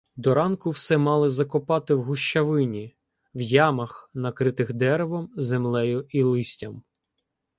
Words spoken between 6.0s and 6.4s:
й